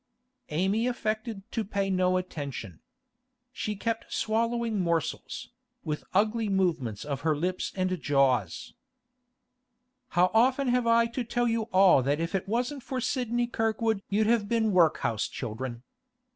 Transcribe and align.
Amy 0.49 0.87
affected 0.87 1.43
to 1.51 1.63
pay 1.63 1.87
no 1.91 2.17
attention. 2.17 2.79
She 3.51 3.75
kept 3.75 4.11
swallowing 4.11 4.79
morsels, 4.81 5.51
with 5.83 6.03
ugly 6.11 6.49
movements 6.49 7.05
of 7.05 7.21
her 7.21 7.35
lips 7.37 7.71
and 7.75 8.01
jaws. 8.01 8.73
'How 10.07 10.31
often 10.33 10.69
have 10.69 10.87
I 10.87 11.05
to 11.05 11.23
tell 11.23 11.47
you 11.47 11.69
all 11.71 12.01
that 12.01 12.19
if 12.19 12.33
it 12.33 12.47
wasn't 12.49 12.81
for 12.81 12.99
Sidney 12.99 13.45
Kirkwood 13.45 14.01
you'd 14.09 14.25
have 14.25 14.49
been 14.49 14.71
workhouse 14.71 15.27
children? 15.27 15.83